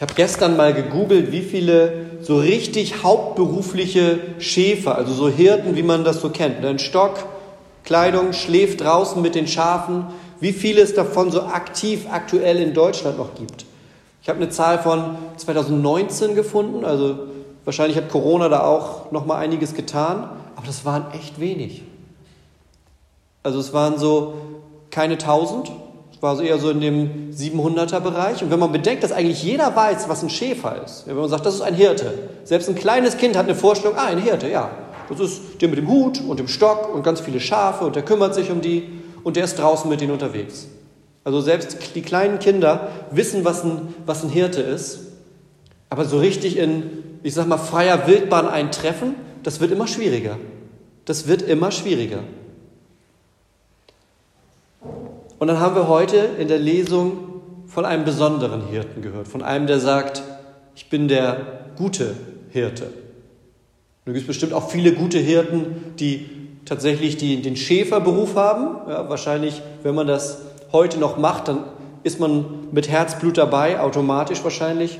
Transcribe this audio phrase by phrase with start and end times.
[0.00, 5.82] Ich habe gestern mal gegoogelt, wie viele so richtig hauptberufliche Schäfer, also so Hirten, wie
[5.82, 7.18] man das so kennt, ein Stock,
[7.84, 10.06] Kleidung, schläft draußen mit den Schafen,
[10.40, 13.66] wie viele es davon so aktiv aktuell in Deutschland noch gibt.
[14.22, 17.18] Ich habe eine Zahl von 2019 gefunden, also
[17.66, 21.82] wahrscheinlich hat Corona da auch noch mal einiges getan, aber das waren echt wenig.
[23.42, 24.32] Also es waren so
[24.90, 25.70] keine 1000,
[26.20, 28.42] war so eher so in dem 700er Bereich.
[28.42, 31.46] Und wenn man bedenkt, dass eigentlich jeder weiß, was ein Schäfer ist, wenn man sagt,
[31.46, 32.12] das ist ein Hirte,
[32.44, 34.70] selbst ein kleines Kind hat eine Vorstellung, ah, ein Hirte, ja,
[35.08, 38.04] das ist der mit dem Hut und dem Stock und ganz viele Schafe und der
[38.04, 38.88] kümmert sich um die
[39.24, 40.68] und der ist draußen mit ihnen unterwegs.
[41.24, 45.00] Also selbst die kleinen Kinder wissen, was ein, was ein Hirte ist,
[45.88, 50.36] aber so richtig in, ich sag mal, freier Wildbahn eintreffen, das wird immer schwieriger.
[51.04, 52.20] Das wird immer schwieriger.
[55.40, 57.16] Und dann haben wir heute in der Lesung
[57.66, 60.22] von einem besonderen Hirten gehört, von einem, der sagt,
[60.76, 61.38] ich bin der
[61.78, 62.14] gute
[62.50, 62.88] Hirte.
[64.04, 66.28] Da gibt es bestimmt auch viele gute Hirten, die
[66.66, 68.86] tatsächlich die, den Schäferberuf haben.
[68.86, 71.64] Ja, wahrscheinlich, wenn man das heute noch macht, dann
[72.02, 74.98] ist man mit Herzblut dabei, automatisch wahrscheinlich.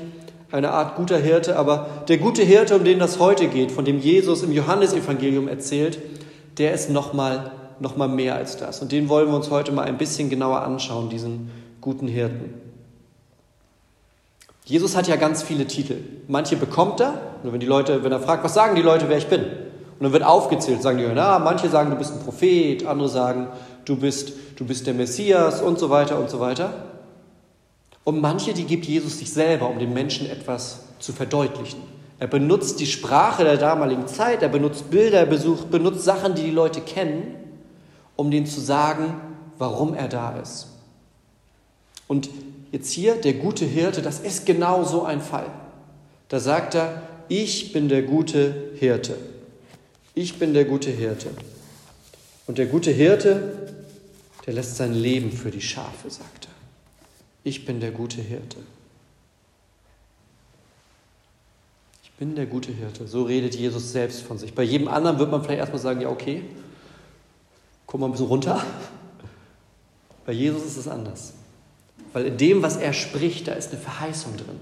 [0.49, 3.99] Eine Art guter Hirte, aber der gute Hirte, um den das heute geht, von dem
[3.99, 5.99] Jesus im Johannesevangelium erzählt,
[6.57, 8.81] der ist nochmal noch mal mehr als das.
[8.81, 11.49] Und den wollen wir uns heute mal ein bisschen genauer anschauen, diesen
[11.81, 12.53] guten Hirten.
[14.65, 15.97] Jesus hat ja ganz viele Titel.
[16.27, 19.17] Manche bekommt er, nur wenn die Leute, wenn er fragt, was sagen die Leute, wer
[19.17, 19.41] ich bin?
[19.41, 23.47] Und dann wird aufgezählt, sagen die, na, manche sagen, du bist ein Prophet, andere sagen,
[23.85, 26.73] du bist, du bist der Messias und so weiter und so weiter.
[28.03, 31.81] Und manche, die gibt Jesus sich selber, um den Menschen etwas zu verdeutlichen.
[32.19, 36.51] Er benutzt die Sprache der damaligen Zeit, er benutzt Bilder, er benutzt Sachen, die die
[36.51, 37.35] Leute kennen,
[38.21, 39.15] um denen zu sagen,
[39.57, 40.67] warum er da ist.
[42.07, 42.29] Und
[42.71, 45.47] jetzt hier, der gute Hirte, das ist genau so ein Fall.
[46.29, 49.17] Da sagt er, ich bin der gute Hirte.
[50.13, 51.31] Ich bin der gute Hirte.
[52.45, 53.71] Und der gute Hirte,
[54.45, 56.51] der lässt sein Leben für die Schafe, sagt er.
[57.43, 58.57] Ich bin der gute Hirte.
[62.03, 63.07] Ich bin der gute Hirte.
[63.07, 64.53] So redet Jesus selbst von sich.
[64.53, 66.43] Bei jedem anderen wird man vielleicht erstmal sagen, ja, okay,
[67.91, 68.63] Guck mal ein bisschen runter.
[70.25, 71.33] Bei Jesus ist es anders.
[72.13, 74.59] Weil in dem, was er spricht, da ist eine Verheißung drin.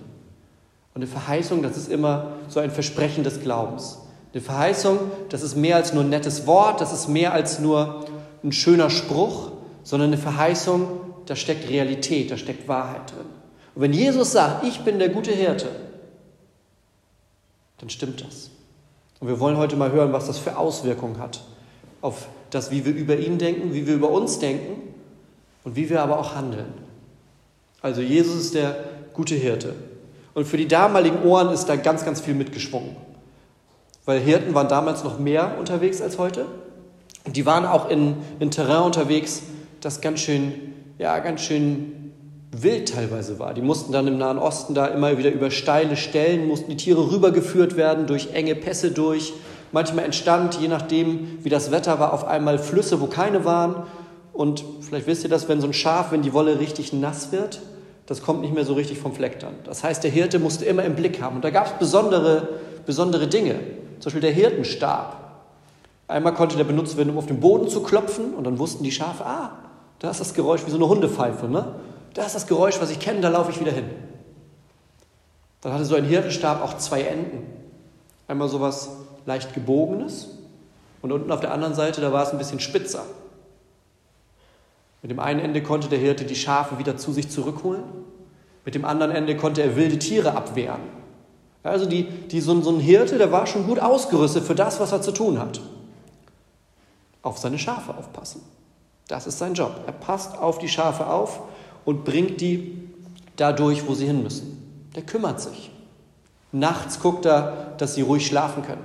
[0.96, 4.00] Und eine Verheißung, das ist immer so ein Versprechen des Glaubens.
[4.34, 8.06] Eine Verheißung, das ist mehr als nur ein nettes Wort, das ist mehr als nur
[8.44, 9.52] ein schöner Spruch,
[9.84, 10.88] sondern eine Verheißung,
[11.28, 13.28] da steckt Realität, da steckt Wahrheit drin.
[13.76, 15.68] Und wenn Jesus sagt, ich bin der gute Hirte,
[17.78, 18.50] dann stimmt das.
[19.20, 21.42] Und wir wollen heute mal hören, was das für Auswirkungen hat
[22.02, 24.82] auf das, wie wir über ihn denken, wie wir über uns denken
[25.64, 26.74] und wie wir aber auch handeln.
[27.82, 28.76] Also Jesus ist der
[29.14, 29.74] gute Hirte.
[30.34, 32.96] Und für die damaligen Ohren ist da ganz, ganz viel mitgeschwungen.
[34.06, 36.46] Weil Hirten waren damals noch mehr unterwegs als heute.
[37.26, 39.44] Und die waren auch in, in Terrain unterwegs,
[39.82, 40.54] das ganz schön,
[40.98, 42.14] ja, ganz schön
[42.52, 43.54] wild teilweise war.
[43.54, 47.12] Die mussten dann im Nahen Osten da immer wieder über steile Stellen, mussten die Tiere
[47.12, 49.34] rübergeführt werden, durch enge Pässe durch,
[49.72, 53.84] Manchmal entstand, je nachdem, wie das Wetter war, auf einmal Flüsse, wo keine waren.
[54.34, 57.62] Und vielleicht wisst ihr das, wenn so ein Schaf, wenn die Wolle richtig nass wird,
[58.06, 59.54] das kommt nicht mehr so richtig vom Fleck dann.
[59.66, 61.36] Das heißt, der Hirte musste immer im Blick haben.
[61.36, 62.48] Und da gab es besondere,
[62.86, 63.56] besondere Dinge.
[64.00, 65.18] Zum Beispiel der Hirtenstab.
[66.08, 68.34] Einmal konnte der benutzt werden, um auf den Boden zu klopfen.
[68.34, 69.52] Und dann wussten die Schafe, ah,
[70.00, 71.48] da ist das Geräusch wie so eine Hundepfeife.
[71.48, 71.76] Ne?
[72.16, 73.86] Da ist das Geräusch, was ich kenne, da laufe ich wieder hin.
[75.62, 77.46] Dann hatte so ein Hirtenstab auch zwei Enden.
[78.28, 78.90] Einmal sowas
[79.26, 80.30] leicht gebogenes
[81.02, 83.04] und unten auf der anderen Seite, da war es ein bisschen spitzer.
[85.02, 87.84] Mit dem einen Ende konnte der Hirte die Schafe wieder zu sich zurückholen,
[88.66, 90.82] mit dem anderen Ende konnte er wilde Tiere abwehren.
[91.64, 94.92] Also die, die, so, so ein Hirte, der war schon gut ausgerüstet für das, was
[94.92, 95.60] er zu tun hat.
[97.22, 98.42] Auf seine Schafe aufpassen.
[99.08, 99.82] Das ist sein Job.
[99.86, 101.42] Er passt auf die Schafe auf
[101.84, 102.90] und bringt die
[103.36, 104.92] dadurch, wo sie hin müssen.
[104.96, 105.72] Der kümmert sich.
[106.52, 108.84] Nachts guckt er, dass sie ruhig schlafen können.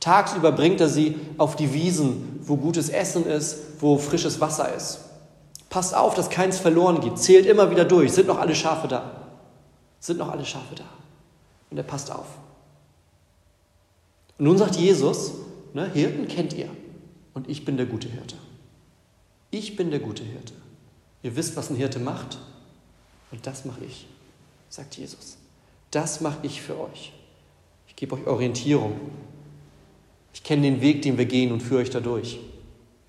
[0.00, 5.00] Tagsüber bringt er sie auf die Wiesen, wo gutes Essen ist, wo frisches Wasser ist.
[5.70, 7.18] Passt auf, dass keins verloren geht.
[7.18, 8.12] Zählt immer wieder durch.
[8.12, 9.10] Sind noch alle Schafe da?
[10.00, 10.84] Sind noch alle Schafe da?
[11.70, 12.26] Und er passt auf.
[14.38, 15.32] Und nun sagt Jesus,
[15.74, 16.68] ne, Hirten kennt ihr.
[17.34, 18.36] Und ich bin der gute Hirte.
[19.50, 20.54] Ich bin der gute Hirte.
[21.22, 22.38] Ihr wisst, was ein Hirte macht.
[23.32, 24.06] Und das mache ich,
[24.68, 25.36] sagt Jesus.
[25.90, 27.12] Das mache ich für euch.
[27.88, 28.92] Ich gebe euch Orientierung.
[30.36, 32.38] Ich kenne den Weg, den wir gehen und führe euch dadurch.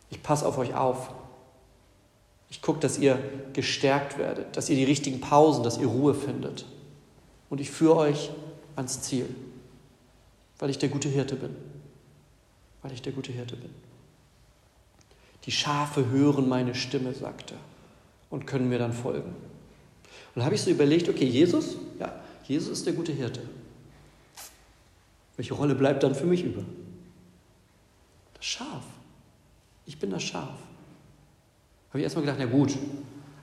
[0.09, 1.11] Ich passe auf euch auf.
[2.49, 3.19] Ich gucke, dass ihr
[3.51, 6.65] gestärkt werdet, dass ihr die richtigen Pausen, dass ihr Ruhe findet.
[7.49, 8.29] Und ich führe euch
[8.77, 9.25] ans Ziel,
[10.59, 11.53] weil ich der gute Hirte bin.
[12.81, 13.71] Weil ich der gute Hirte bin.
[15.43, 17.57] Die Schafe hören meine Stimme, sagt er,
[18.29, 19.35] und können mir dann folgen.
[20.33, 23.41] Und habe ich so überlegt, okay, Jesus, ja, Jesus ist der gute Hirte.
[25.35, 26.63] Welche Rolle bleibt dann für mich über?
[28.37, 28.83] Das Schaf.
[29.85, 30.57] Ich bin das Schaf.
[31.89, 32.77] Habe ich erstmal gedacht, na gut,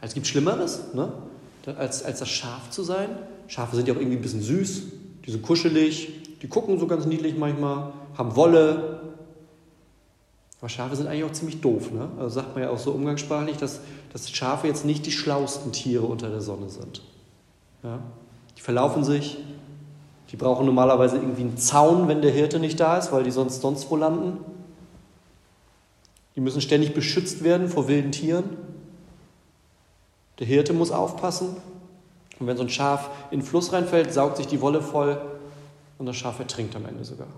[0.00, 1.12] es gibt Schlimmeres, ne?
[1.76, 3.08] als, als das Schaf zu sein.
[3.48, 4.82] Schafe sind ja auch irgendwie ein bisschen süß,
[5.26, 9.00] die sind kuschelig, die gucken so ganz niedlich manchmal, haben Wolle.
[10.60, 11.90] Aber Schafe sind eigentlich auch ziemlich doof.
[11.90, 12.08] Ne?
[12.18, 13.80] Also sagt man ja auch so umgangssprachlich, dass,
[14.12, 17.02] dass Schafe jetzt nicht die schlausten Tiere unter der Sonne sind.
[17.82, 18.00] Ja?
[18.56, 19.38] Die verlaufen sich,
[20.30, 23.60] die brauchen normalerweise irgendwie einen Zaun, wenn der Hirte nicht da ist, weil die sonst
[23.60, 24.38] sonst wo landen.
[26.36, 28.56] Die müssen ständig beschützt werden vor wilden Tieren.
[30.38, 31.56] Der Hirte muss aufpassen.
[32.40, 35.20] Und wenn so ein Schaf in den Fluss reinfällt, saugt sich die Wolle voll
[35.98, 37.28] und das Schaf ertrinkt am Ende sogar.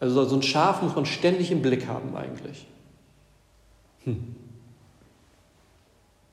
[0.00, 2.66] Also so ein Schaf muss man ständig im Blick haben eigentlich.
[4.04, 4.36] Hm.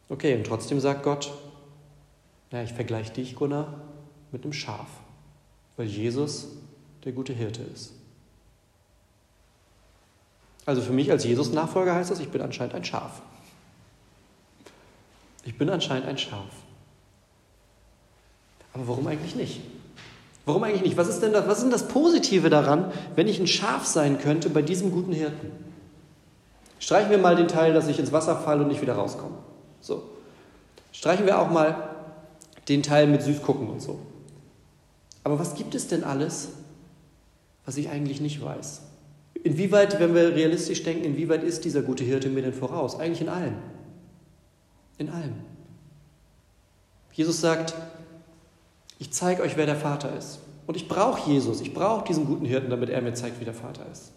[0.07, 1.33] Okay, und trotzdem sagt Gott,
[2.51, 3.73] ja, ich vergleiche dich, Gunnar,
[4.31, 4.87] mit einem Schaf,
[5.77, 6.49] weil Jesus
[7.03, 7.94] der gute Hirte ist.
[10.65, 13.21] Also für mich als Jesus-Nachfolger heißt das, ich bin anscheinend ein Schaf.
[15.43, 16.49] Ich bin anscheinend ein Schaf.
[18.73, 19.61] Aber warum eigentlich nicht?
[20.45, 20.97] Warum eigentlich nicht?
[20.97, 24.19] Was ist denn das, was ist denn das Positive daran, wenn ich ein Schaf sein
[24.19, 25.51] könnte bei diesem guten Hirten?
[26.79, 29.37] Streichen wir mal den Teil, dass ich ins Wasser falle und nicht wieder rauskomme.
[29.81, 30.03] So.
[30.91, 31.89] Streichen wir auch mal
[32.67, 33.99] den Teil mit süß gucken und so.
[35.23, 36.49] Aber was gibt es denn alles,
[37.65, 38.81] was ich eigentlich nicht weiß?
[39.45, 42.99] Inwieweit, wenn wir realistisch denken, inwieweit ist dieser gute Hirte mir denn voraus?
[42.99, 43.53] Eigentlich in allem.
[44.97, 45.35] In allem.
[47.13, 47.75] Jesus sagt,
[48.97, 50.39] ich zeige euch, wer der Vater ist.
[50.65, 53.53] Und ich brauche Jesus, ich brauche diesen guten Hirten, damit er mir zeigt, wie der
[53.53, 54.13] Vater ist.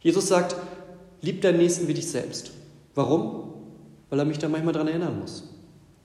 [0.00, 0.56] Jesus sagt,
[1.20, 2.50] lieb deinen Nächsten wie dich selbst.
[2.96, 3.52] Warum?
[4.10, 5.48] Weil er mich da manchmal daran erinnern muss.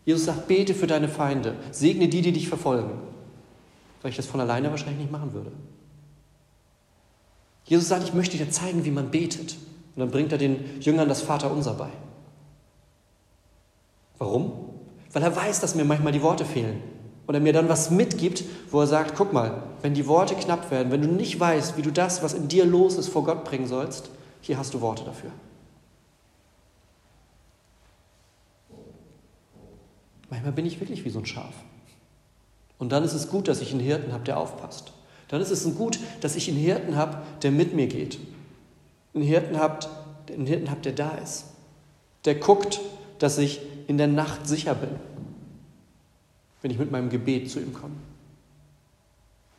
[0.05, 2.91] Jesus sagt, bete für deine Feinde, segne die, die dich verfolgen.
[4.03, 5.51] Weil ich das von alleine wahrscheinlich nicht machen würde.
[7.65, 9.55] Jesus sagt, ich möchte dir zeigen, wie man betet.
[9.95, 11.89] Und dann bringt er den Jüngern das Vaterunser bei.
[14.17, 14.51] Warum?
[15.11, 16.81] Weil er weiß, dass mir manchmal die Worte fehlen.
[17.27, 20.71] Und er mir dann was mitgibt, wo er sagt, guck mal, wenn die Worte knapp
[20.71, 23.43] werden, wenn du nicht weißt, wie du das, was in dir los ist, vor Gott
[23.43, 24.09] bringen sollst,
[24.41, 25.31] hier hast du Worte dafür.
[30.29, 31.53] Manchmal bin ich wirklich wie so ein Schaf.
[32.77, 34.93] Und dann ist es gut, dass ich einen Hirten habe, der aufpasst.
[35.31, 38.19] Dann ist es gut, dass ich einen Hirten habe, der mit mir geht.
[39.15, 39.79] Einen Hirten habe,
[40.27, 41.45] Hirten hab, der da ist.
[42.25, 42.81] Der guckt,
[43.17, 44.89] dass ich in der Nacht sicher bin,
[46.61, 47.95] wenn ich mit meinem Gebet zu ihm komme.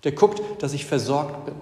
[0.04, 1.54] Der guckt, dass ich versorgt bin.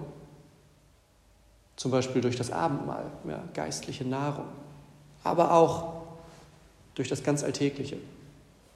[1.77, 4.47] Zum Beispiel durch das Abendmahl, ja, geistliche Nahrung.
[5.23, 6.01] Aber auch
[6.95, 7.97] durch das ganz Alltägliche.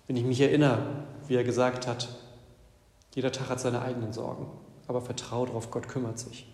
[0.08, 2.08] Wenn ich mich erinnere, wie er gesagt hat,
[3.14, 4.48] jeder Tag hat seine eigenen Sorgen
[4.88, 6.48] aber vertraue darauf, Gott kümmert sich.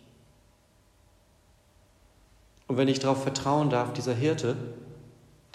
[2.68, 4.56] Und wenn ich darauf vertrauen darf, dieser Hirte,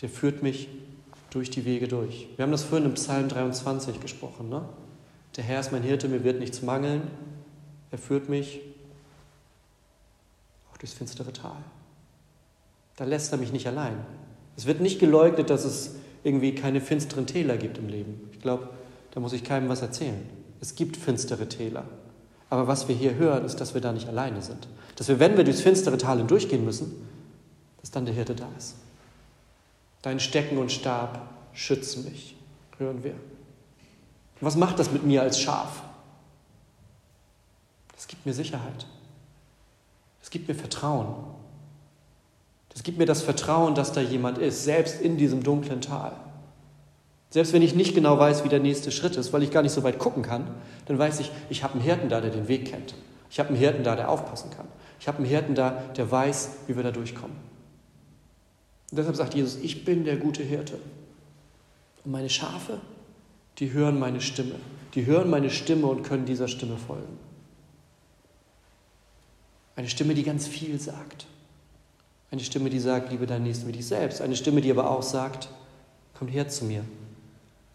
[0.02, 0.68] der führt mich
[1.30, 2.28] durch die Wege durch.
[2.37, 4.49] Wir haben das vorhin im Psalm 23 gesprochen.
[4.49, 4.68] Ne?
[5.37, 7.11] Der Herr ist mein Hirte, mir wird nichts mangeln.
[7.90, 8.61] Er führt mich
[10.71, 11.56] auch durchs finstere Tal.
[12.97, 13.97] Da lässt er mich nicht allein.
[14.56, 18.28] Es wird nicht geleugnet, dass es irgendwie keine finsteren Täler gibt im Leben.
[18.33, 18.68] Ich glaube,
[19.12, 20.28] da muss ich keinem was erzählen.
[20.61, 21.85] Es gibt finstere Täler.
[22.49, 24.69] Aber was wir hier hören, ist, dass wir da nicht alleine sind.
[24.97, 27.07] Dass wir, wenn wir durchs finstere Tal hindurchgehen müssen,
[27.81, 28.76] dass dann der Hirte da ist.
[30.03, 32.37] Dein Stecken und Stab schützen mich,
[32.79, 33.15] hören wir.
[34.41, 35.83] Was macht das mit mir als Schaf?
[37.95, 38.87] Das gibt mir Sicherheit.
[40.21, 41.15] Das gibt mir Vertrauen.
[42.69, 46.12] Das gibt mir das Vertrauen, dass da jemand ist, selbst in diesem dunklen Tal.
[47.30, 49.73] Selbst wenn ich nicht genau weiß, wie der nächste Schritt ist, weil ich gar nicht
[49.73, 50.47] so weit gucken kann,
[50.87, 52.95] dann weiß ich, ich habe einen Hirten da, der den Weg kennt.
[53.30, 54.66] Ich habe einen Hirten da, der aufpassen kann.
[55.00, 57.37] Ich habe einen Hirten da, der weiß, wie wir da durchkommen.
[58.90, 60.78] Und deshalb sagt Jesus, ich bin der gute Hirte.
[62.04, 62.80] Und meine Schafe,
[63.59, 64.54] die hören meine Stimme.
[64.95, 67.18] Die hören meine Stimme und können dieser Stimme folgen.
[69.75, 71.26] Eine Stimme, die ganz viel sagt.
[72.30, 74.23] Eine Stimme, die sagt, liebe deinen Nächsten wie dich selbst.
[74.23, 75.49] Eine Stimme, die aber auch sagt,
[76.14, 76.85] kommt her zu mir,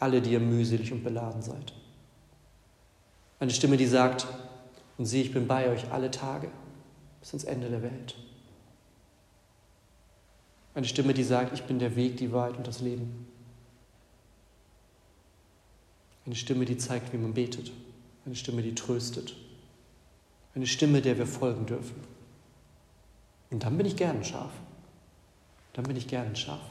[0.02, 1.74] alle, die ihr mühselig und beladen seid.
[3.40, 4.28] Eine Stimme, die sagt,
[4.98, 6.50] und sieh, ich bin bei euch alle Tage
[7.20, 8.16] bis ans Ende der Welt.
[10.74, 13.28] Eine Stimme, die sagt, ich bin der Weg, die Wahrheit und das Leben.
[16.26, 17.72] Eine Stimme, die zeigt, wie man betet.
[18.26, 19.36] Eine Stimme, die tröstet.
[20.56, 21.96] Eine Stimme, der wir folgen dürfen.
[23.50, 24.52] Und dann bin ich gern ein Schaf.
[25.74, 26.62] Dann bin ich gern ein Schaf,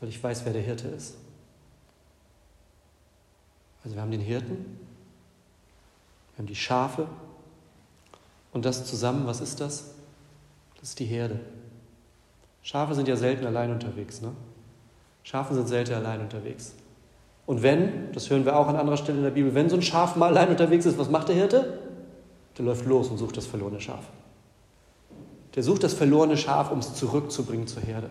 [0.00, 1.16] weil ich weiß, wer der Hirte ist.
[3.86, 4.56] Also wir haben den Hirten,
[6.32, 7.06] wir haben die Schafe
[8.52, 9.94] und das zusammen, was ist das?
[10.80, 11.38] Das ist die Herde.
[12.62, 14.20] Schafe sind ja selten allein unterwegs.
[14.22, 14.32] Ne?
[15.22, 16.74] Schafe sind selten allein unterwegs.
[17.46, 19.82] Und wenn, das hören wir auch an anderer Stelle in der Bibel, wenn so ein
[19.82, 21.78] Schaf mal allein unterwegs ist, was macht der Hirte?
[22.58, 24.04] Der läuft los und sucht das verlorene Schaf.
[25.54, 28.10] Der sucht das verlorene Schaf, um es zurückzubringen zur Herde.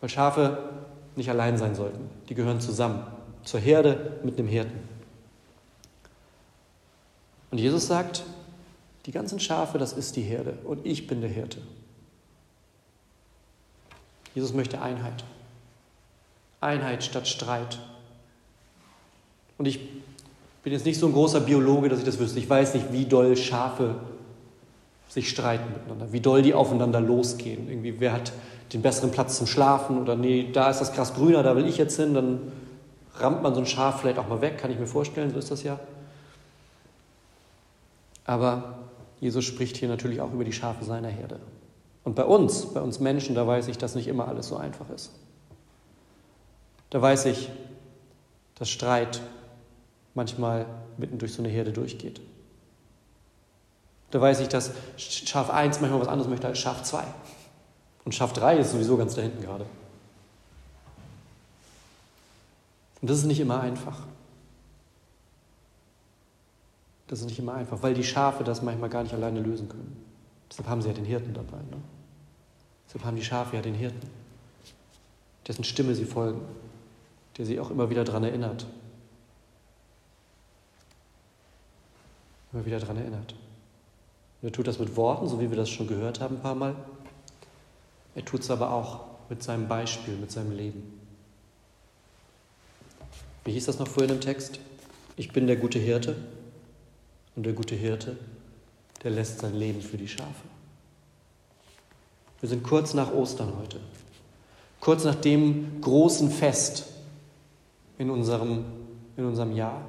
[0.00, 0.56] Weil Schafe
[1.16, 2.08] nicht allein sein sollten.
[2.30, 3.17] Die gehören zusammen.
[3.44, 4.78] Zur Herde mit einem Hirten.
[7.50, 8.24] Und Jesus sagt,
[9.06, 11.60] die ganzen Schafe, das ist die Herde und ich bin der Hirte.
[14.34, 15.24] Jesus möchte Einheit.
[16.60, 17.78] Einheit statt Streit.
[19.56, 19.80] Und ich
[20.62, 22.38] bin jetzt nicht so ein großer Biologe, dass ich das wüsste.
[22.38, 23.96] Ich weiß nicht, wie doll Schafe
[25.08, 27.68] sich streiten miteinander, wie doll die aufeinander losgehen.
[27.68, 28.32] Irgendwie, wer hat
[28.72, 31.78] den besseren Platz zum Schlafen oder nee, da ist das Gras grüner, da will ich
[31.78, 32.52] jetzt hin, dann
[33.20, 35.50] rammt man so ein Schaf vielleicht auch mal weg, kann ich mir vorstellen, so ist
[35.50, 35.78] das ja.
[38.24, 38.78] Aber
[39.20, 41.40] Jesus spricht hier natürlich auch über die Schafe seiner Herde.
[42.04, 44.88] Und bei uns, bei uns Menschen, da weiß ich, dass nicht immer alles so einfach
[44.90, 45.12] ist.
[46.90, 47.50] Da weiß ich,
[48.54, 49.20] dass Streit
[50.14, 52.20] manchmal mitten durch so eine Herde durchgeht.
[54.10, 57.04] Da weiß ich, dass Schaf 1 manchmal was anderes möchte als Schaf 2.
[58.04, 59.66] Und Schaf 3 ist sowieso ganz da hinten gerade.
[63.00, 64.06] Und das ist nicht immer einfach.
[67.06, 69.96] Das ist nicht immer einfach, weil die Schafe das manchmal gar nicht alleine lösen können.
[70.50, 71.58] Deshalb haben sie ja den Hirten dabei.
[71.58, 71.80] Ne?
[72.86, 74.08] Deshalb haben die Schafe ja den Hirten,
[75.46, 76.40] dessen Stimme sie folgen,
[77.36, 78.66] der sie auch immer wieder daran erinnert.
[82.52, 83.34] Immer wieder daran erinnert.
[84.40, 86.54] Und er tut das mit Worten, so wie wir das schon gehört haben ein paar
[86.54, 86.74] Mal.
[88.14, 90.98] Er tut es aber auch mit seinem Beispiel, mit seinem Leben.
[93.48, 94.60] Wie hieß das noch vorhin im Text?
[95.16, 96.16] Ich bin der gute Hirte
[97.34, 98.18] und der gute Hirte,
[99.02, 100.44] der lässt sein Leben für die Schafe.
[102.40, 103.80] Wir sind kurz nach Ostern heute,
[104.80, 106.88] kurz nach dem großen Fest
[107.96, 108.66] in unserem,
[109.16, 109.80] in unserem Jahr.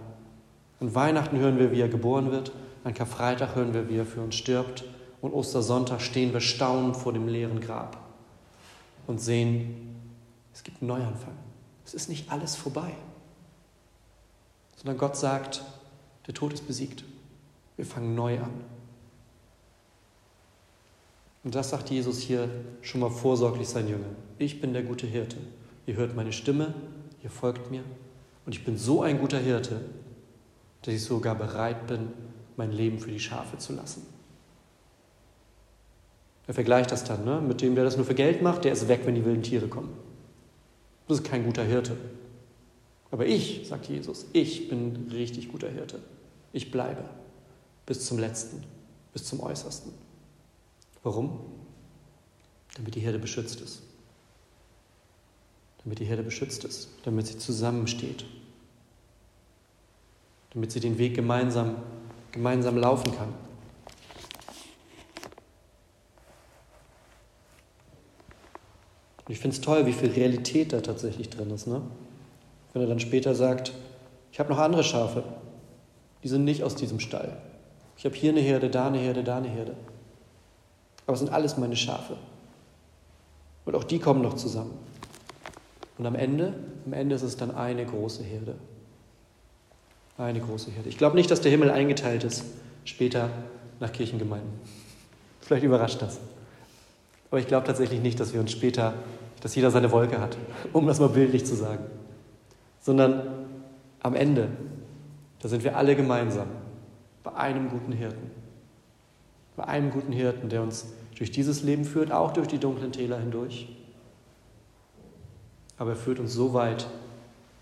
[0.80, 2.54] An Weihnachten hören wir, wie er geboren wird,
[2.86, 4.86] an Karfreitag hören wir, wie er für uns stirbt
[5.20, 7.98] und Ostersonntag stehen wir staunend vor dem leeren Grab
[9.06, 9.98] und sehen,
[10.54, 11.36] es gibt einen Neuanfang.
[11.86, 12.94] Es ist nicht alles vorbei,
[14.80, 15.62] sondern Gott sagt,
[16.26, 17.04] der Tod ist besiegt.
[17.76, 18.52] Wir fangen neu an.
[21.44, 22.50] Und das sagt Jesus hier
[22.82, 24.16] schon mal vorsorglich seinen Jüngern.
[24.38, 25.38] Ich bin der gute Hirte.
[25.86, 26.74] Ihr hört meine Stimme,
[27.24, 27.84] ihr folgt mir.
[28.46, 29.82] Und ich bin so ein guter Hirte,
[30.82, 32.10] dass ich sogar bereit bin,
[32.56, 34.06] mein Leben für die Schafe zu lassen.
[36.48, 37.42] Er vergleicht das dann ne?
[37.42, 39.68] mit dem, der das nur für Geld macht, der ist weg, wenn die wilden Tiere
[39.68, 39.92] kommen.
[41.08, 41.98] Das ist kein guter Hirte.
[43.12, 46.00] Aber ich, sagt Jesus, ich bin richtig guter Hirte.
[46.54, 47.04] Ich bleibe
[47.86, 48.64] bis zum letzten,
[49.14, 49.92] bis zum äußersten.
[51.04, 51.40] Warum?
[52.76, 53.82] Damit die Herde beschützt ist.
[55.84, 58.26] Damit die Herde beschützt ist, damit sie zusammensteht.
[60.54, 61.78] Damit sie den Weg gemeinsam,
[62.32, 63.34] gemeinsam laufen kann.
[69.26, 71.68] Und ich finde es toll, wie viel Realität da tatsächlich drin ist.
[71.68, 71.82] Ne?
[72.74, 73.74] Wenn er dann später sagt,
[74.32, 75.24] ich habe noch andere Schafe,
[76.24, 77.38] die sind nicht aus diesem Stall.
[77.98, 79.76] Ich habe hier eine Herde, da eine Herde, da eine Herde.
[81.06, 82.18] Aber es sind alles meine Schafe.
[83.66, 84.74] Und auch die kommen noch zusammen.
[85.98, 86.54] Und am Ende,
[86.86, 88.56] am Ende ist es dann eine große Herde.
[90.18, 90.90] Eine große Herde.
[90.90, 92.44] Ich glaube nicht, dass der Himmel eingeteilt ist,
[92.86, 93.30] später
[93.80, 94.54] nach Kirchengemeinden.
[95.42, 96.20] Vielleicht überrascht das.
[97.32, 98.94] Aber ich glaube tatsächlich nicht, dass wir uns später,
[99.42, 100.38] dass jeder seine Wolke hat,
[100.74, 101.84] um das mal bildlich zu sagen.
[102.90, 103.22] Sondern
[104.00, 104.50] am Ende,
[105.44, 106.48] da sind wir alle gemeinsam
[107.22, 108.32] bei einem guten Hirten.
[109.56, 113.20] Bei einem guten Hirten, der uns durch dieses Leben führt, auch durch die dunklen Täler
[113.20, 113.70] hindurch.
[115.78, 116.88] Aber er führt uns so weit,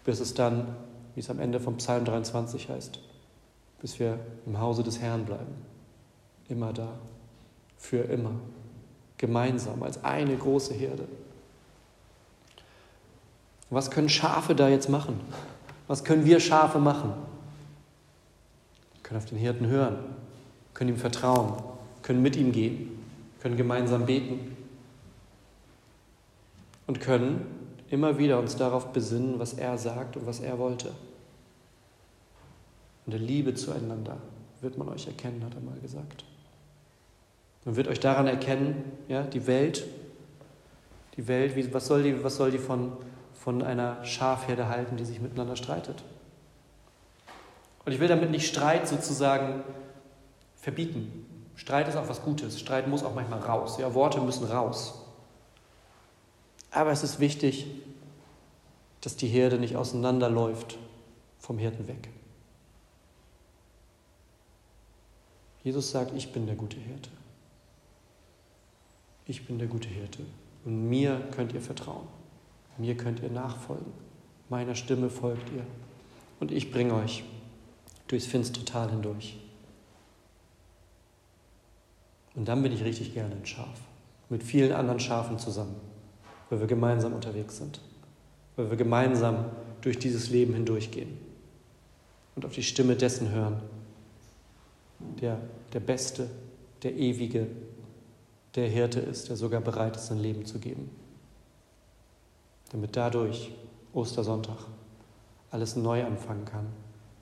[0.05, 0.77] bis es dann,
[1.13, 3.01] wie es am Ende vom Psalm 23 heißt,
[3.81, 5.55] bis wir im Hause des Herrn bleiben.
[6.47, 6.93] Immer da,
[7.75, 8.31] für immer,
[9.17, 11.05] gemeinsam, als eine große Herde.
[13.69, 15.19] Was können Schafe da jetzt machen?
[15.87, 17.13] Was können wir Schafe machen?
[18.93, 19.97] Wir können auf den Hirten hören,
[20.73, 21.53] können ihm vertrauen,
[22.01, 23.03] können mit ihm gehen,
[23.41, 24.55] können gemeinsam beten
[26.87, 27.45] und können
[27.89, 30.91] immer wieder uns darauf besinnen, was er sagt und was er wollte.
[33.05, 34.17] Und der Liebe zueinander
[34.61, 36.25] wird man euch erkennen, hat er mal gesagt.
[37.63, 39.85] Man wird euch daran erkennen, ja, die Welt,
[41.15, 42.91] die Welt, wie, was soll die, was soll die von,
[43.47, 46.03] von einer Schafherde halten, die sich miteinander streitet?
[47.85, 49.63] Und ich will damit nicht Streit sozusagen
[50.57, 51.25] verbieten.
[51.55, 52.59] Streit ist auch was Gutes.
[52.59, 53.77] Streit muss auch manchmal raus.
[53.79, 55.01] Ja, Worte müssen raus.
[56.71, 57.67] Aber es ist wichtig,
[58.99, 60.77] dass die Herde nicht auseinanderläuft
[61.39, 62.09] vom Hirten weg.
[65.63, 67.11] Jesus sagt, ich bin der gute Hirte.
[69.25, 70.25] Ich bin der gute Hirte.
[70.65, 72.16] Und mir könnt ihr vertrauen.
[72.77, 73.91] Mir könnt ihr nachfolgen.
[74.49, 75.65] Meiner Stimme folgt ihr.
[76.39, 77.23] Und ich bringe euch
[78.07, 79.39] durchs finstere Tal hindurch.
[82.35, 83.81] Und dann bin ich richtig gerne ein Schaf.
[84.29, 85.75] Mit vielen anderen Schafen zusammen
[86.49, 87.79] weil wir gemeinsam unterwegs sind,
[88.55, 89.45] weil wir gemeinsam
[89.81, 91.17] durch dieses Leben hindurchgehen
[92.35, 93.61] und auf die Stimme dessen hören,
[95.21, 95.39] der
[95.73, 96.29] der Beste,
[96.83, 97.47] der Ewige,
[98.55, 100.89] der Hirte ist, der sogar bereit ist, sein Leben zu geben.
[102.71, 103.51] Damit dadurch
[103.93, 104.57] Ostersonntag
[105.51, 106.67] alles neu anfangen kann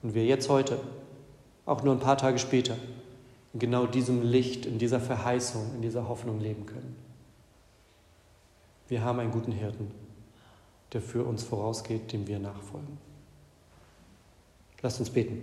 [0.02, 0.78] und wir jetzt heute,
[1.64, 2.76] auch nur ein paar Tage später,
[3.52, 6.96] in genau diesem Licht, in dieser Verheißung, in dieser Hoffnung leben können.
[8.88, 9.90] Wir haben einen guten Hirten,
[10.92, 12.98] der für uns vorausgeht, dem wir nachfolgen.
[14.82, 15.42] Lasst uns beten.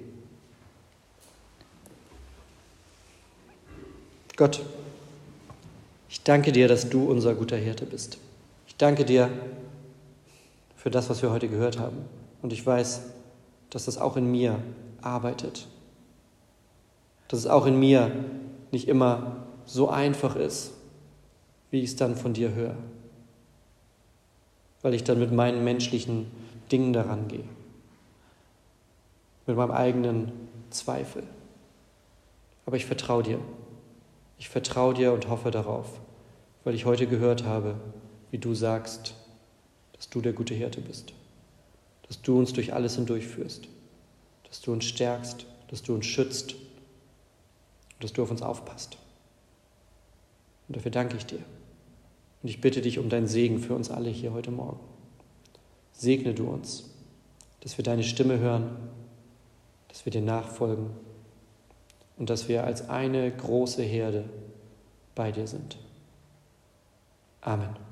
[4.35, 4.61] Gott,
[6.09, 8.17] ich danke dir, dass du unser guter Hirte bist.
[8.67, 9.29] Ich danke dir
[10.83, 11.97] für das, was wir heute gehört haben.
[12.43, 13.01] Und ich weiß,
[13.71, 14.59] dass das auch in mir
[15.01, 15.67] arbeitet.
[17.29, 18.11] Dass es auch in mir
[18.71, 20.73] nicht immer so einfach ist,
[21.71, 22.75] wie ich es dann von dir höre
[24.83, 26.27] weil ich dann mit meinen menschlichen
[26.71, 27.45] Dingen daran gehe,
[29.47, 30.31] mit meinem eigenen
[30.69, 31.23] Zweifel.
[32.65, 33.39] Aber ich vertraue dir.
[34.37, 35.87] Ich vertraue dir und hoffe darauf,
[36.63, 37.75] weil ich heute gehört habe,
[38.29, 39.15] wie du sagst,
[40.03, 41.13] dass du der gute Hirte bist,
[42.09, 43.69] dass du uns durch alles hindurchführst,
[44.43, 48.97] dass du uns stärkst, dass du uns schützt und dass du auf uns aufpasst.
[50.67, 51.39] Und dafür danke ich dir.
[52.41, 54.81] Und ich bitte dich um deinen Segen für uns alle hier heute Morgen.
[55.93, 56.89] Segne du uns,
[57.61, 58.75] dass wir deine Stimme hören,
[59.87, 60.89] dass wir dir nachfolgen
[62.17, 64.25] und dass wir als eine große Herde
[65.15, 65.77] bei dir sind.
[67.39, 67.82] Amen.